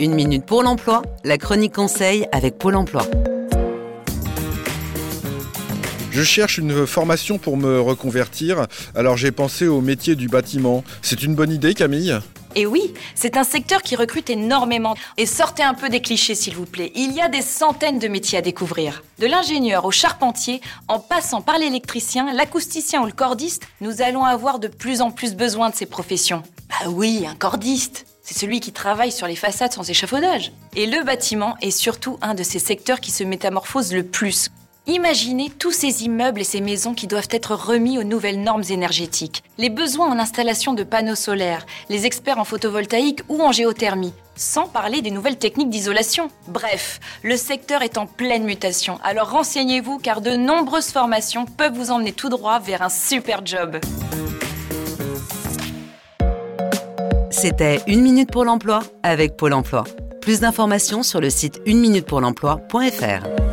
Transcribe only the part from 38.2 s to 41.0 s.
normes énergétiques, les besoins en installation de